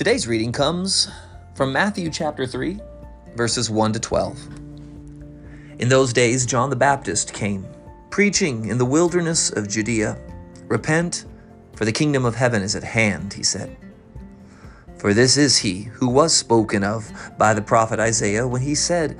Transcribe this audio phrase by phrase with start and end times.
[0.00, 1.10] Today's reading comes
[1.54, 2.80] from Matthew chapter 3,
[3.36, 4.46] verses 1 to 12.
[5.78, 7.66] In those days, John the Baptist came,
[8.08, 10.16] preaching in the wilderness of Judea
[10.68, 11.26] Repent,
[11.76, 13.76] for the kingdom of heaven is at hand, he said.
[14.96, 19.18] For this is he who was spoken of by the prophet Isaiah when he said,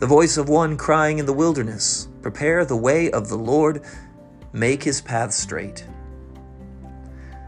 [0.00, 3.84] The voice of one crying in the wilderness, Prepare the way of the Lord,
[4.52, 5.84] make his path straight.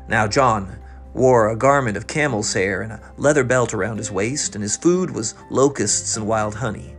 [0.06, 0.78] Now John
[1.14, 4.76] wore a garment of camel's hair and a leather belt around his waist, and his
[4.76, 6.94] food was locusts and wild honey.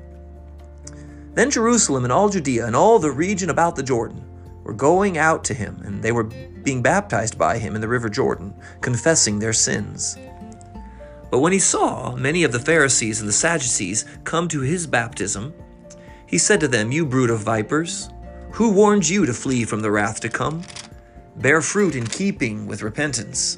[1.33, 4.23] Then Jerusalem and all Judea and all the region about the Jordan
[4.63, 8.09] were going out to him, and they were being baptized by him in the river
[8.09, 10.17] Jordan, confessing their sins.
[11.31, 15.53] But when he saw many of the Pharisees and the Sadducees come to his baptism,
[16.27, 18.09] he said to them, You brood of vipers,
[18.51, 20.61] who warned you to flee from the wrath to come?
[21.37, 23.57] Bear fruit in keeping with repentance.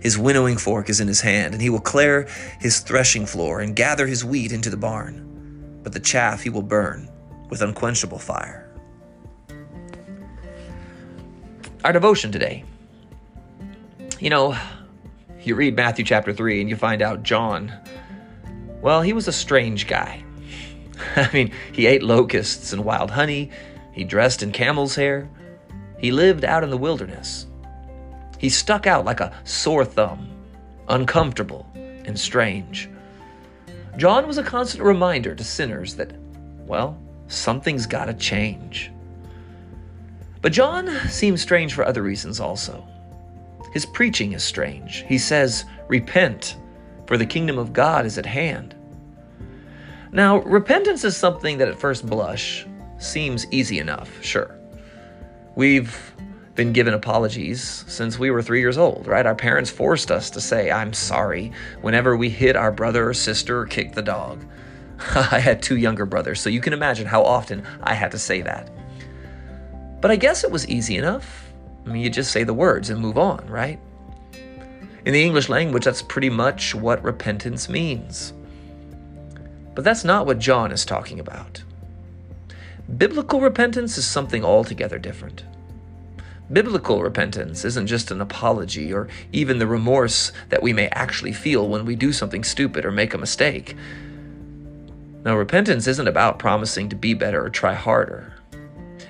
[0.00, 2.28] His winnowing fork is in his hand, and he will clear
[2.60, 5.80] his threshing floor and gather his wheat into the barn.
[5.82, 7.08] But the chaff he will burn
[7.50, 8.64] with unquenchable fire.
[11.84, 12.64] Our devotion today
[14.20, 14.56] you know,
[15.42, 17.72] you read Matthew chapter 3 and you find out John,
[18.80, 20.24] well, he was a strange guy.
[21.16, 23.50] I mean, he ate locusts and wild honey,
[23.92, 25.28] he dressed in camel's hair,
[25.98, 27.46] he lived out in the wilderness.
[28.38, 30.28] He stuck out like a sore thumb,
[30.88, 32.88] uncomfortable and strange.
[33.96, 36.12] John was a constant reminder to sinners that,
[36.66, 38.92] well, something's got to change.
[40.40, 42.86] But John seems strange for other reasons also.
[43.72, 45.04] His preaching is strange.
[45.08, 46.56] He says, Repent,
[47.06, 48.74] for the kingdom of God is at hand.
[50.12, 52.66] Now, repentance is something that at first blush
[52.98, 54.56] seems easy enough, sure.
[55.54, 56.14] We've
[56.58, 59.24] been given apologies since we were three years old, right?
[59.24, 61.52] Our parents forced us to say, I'm sorry,
[61.82, 64.44] whenever we hit our brother or sister or kicked the dog.
[65.14, 68.40] I had two younger brothers, so you can imagine how often I had to say
[68.40, 68.72] that.
[70.00, 71.52] But I guess it was easy enough.
[71.86, 73.78] I mean, you just say the words and move on, right?
[75.04, 78.32] In the English language, that's pretty much what repentance means.
[79.76, 81.62] But that's not what John is talking about.
[82.96, 85.44] Biblical repentance is something altogether different.
[86.50, 91.68] Biblical repentance isn't just an apology or even the remorse that we may actually feel
[91.68, 93.76] when we do something stupid or make a mistake.
[95.24, 98.32] No, repentance isn't about promising to be better or try harder.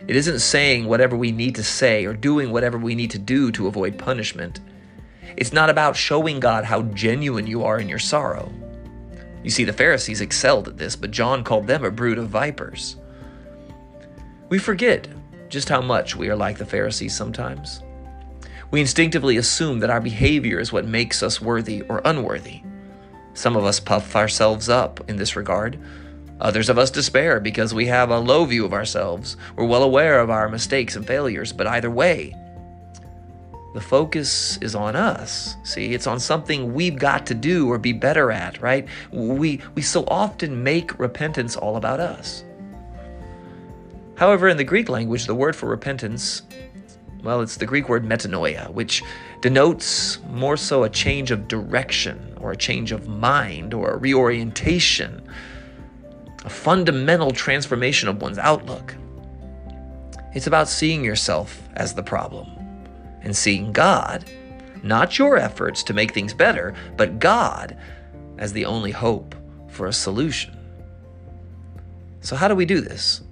[0.08, 3.52] It isn't saying whatever we need to say or doing whatever we need to do
[3.52, 4.60] to avoid punishment.
[5.36, 8.50] It's not about showing God how genuine you are in your sorrow.
[9.44, 12.96] You see, the Pharisees excelled at this, but John called them a brood of vipers.
[14.48, 15.06] We forget
[15.48, 17.82] just how much we are like the Pharisees sometimes.
[18.70, 22.62] We instinctively assume that our behavior is what makes us worthy or unworthy.
[23.34, 25.78] Some of us puff ourselves up in this regard,
[26.40, 29.36] Others of us despair because we have a low view of ourselves.
[29.56, 32.34] We're well aware of our mistakes and failures, but either way,
[33.74, 35.56] the focus is on us.
[35.64, 38.86] See, it's on something we've got to do or be better at, right?
[39.12, 42.44] We, we so often make repentance all about us.
[44.18, 46.42] However, in the Greek language, the word for repentance,
[47.22, 49.02] well, it's the Greek word metanoia, which
[49.40, 55.22] denotes more so a change of direction or a change of mind or a reorientation
[56.44, 58.94] a fundamental transformation of one's outlook.
[60.34, 62.48] It's about seeing yourself as the problem
[63.22, 64.24] and seeing God,
[64.82, 67.76] not your efforts to make things better, but God
[68.38, 69.34] as the only hope
[69.68, 70.56] for a solution.
[72.20, 73.22] So, how do we do this?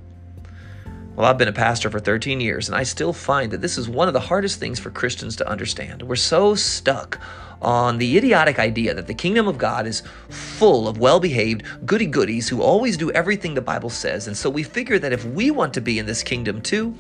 [1.17, 3.89] Well, I've been a pastor for 13 years, and I still find that this is
[3.89, 6.03] one of the hardest things for Christians to understand.
[6.03, 7.19] We're so stuck
[7.63, 12.05] on the idiotic idea that the kingdom of God is full of well behaved, goody
[12.05, 14.27] goodies who always do everything the Bible says.
[14.27, 16.95] And so we figure that if we want to be in this kingdom too,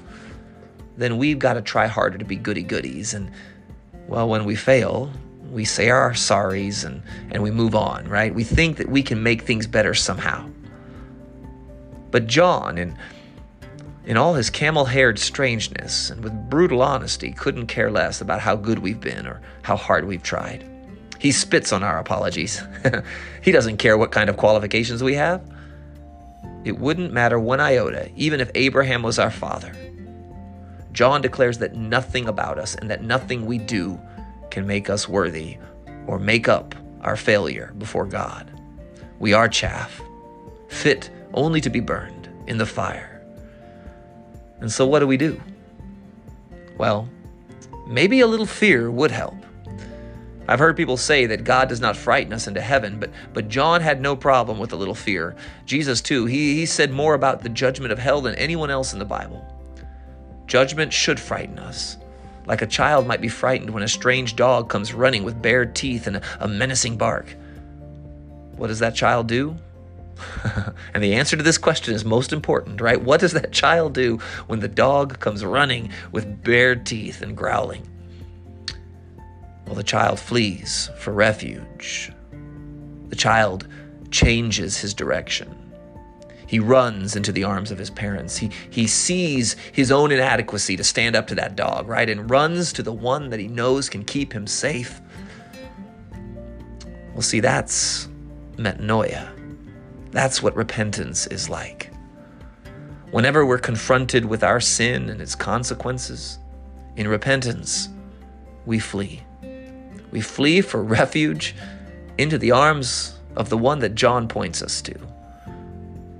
[0.96, 3.12] then we've got to try harder to be goody goodies.
[3.12, 3.30] And
[4.08, 5.12] well, when we fail,
[5.50, 7.02] we say our sorries and,
[7.32, 8.34] and we move on, right?
[8.34, 10.48] We think that we can make things better somehow.
[12.10, 12.96] But John, in,
[14.06, 18.54] in all his camel haired strangeness and with brutal honesty, couldn't care less about how
[18.54, 20.64] good we've been or how hard we've tried.
[21.18, 22.62] He spits on our apologies.
[23.42, 25.42] he doesn't care what kind of qualifications we have.
[26.64, 29.74] It wouldn't matter one iota, even if Abraham was our father.
[30.92, 34.00] John declares that nothing about us and that nothing we do
[34.50, 35.58] can make us worthy
[36.06, 38.50] or make up our failure before God.
[39.18, 40.00] We are chaff,
[40.68, 43.15] fit only to be burned in the fire.
[44.60, 45.40] And so, what do we do?
[46.78, 47.08] Well,
[47.86, 49.34] maybe a little fear would help.
[50.48, 53.80] I've heard people say that God does not frighten us into heaven, but, but John
[53.80, 55.34] had no problem with a little fear.
[55.64, 59.00] Jesus, too, he, he said more about the judgment of hell than anyone else in
[59.00, 59.44] the Bible.
[60.46, 61.96] Judgment should frighten us,
[62.46, 66.06] like a child might be frightened when a strange dog comes running with bared teeth
[66.06, 67.34] and a, a menacing bark.
[68.56, 69.56] What does that child do?
[70.94, 73.00] and the answer to this question is most important, right?
[73.00, 77.86] What does that child do when the dog comes running with bared teeth and growling?
[79.66, 82.12] Well, the child flees for refuge.
[83.08, 83.68] The child
[84.10, 85.54] changes his direction.
[86.46, 88.36] He runs into the arms of his parents.
[88.36, 92.08] He, he sees his own inadequacy to stand up to that dog, right?
[92.08, 95.00] And runs to the one that he knows can keep him safe.
[97.12, 98.08] Well, see, that's
[98.56, 99.35] metanoia.
[100.16, 101.92] That's what repentance is like.
[103.10, 106.38] Whenever we're confronted with our sin and its consequences,
[106.96, 107.90] in repentance,
[108.64, 109.22] we flee.
[110.12, 111.54] We flee for refuge
[112.16, 114.98] into the arms of the one that John points us to.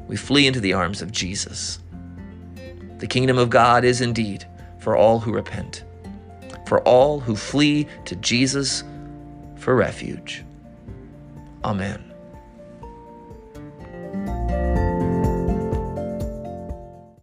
[0.09, 1.79] We flee into the arms of Jesus.
[2.99, 4.45] The kingdom of God is indeed
[4.79, 5.85] for all who repent,
[6.67, 8.85] for all who flee to Jesus
[9.57, 10.45] for refuge.
[11.65, 12.13] Amen.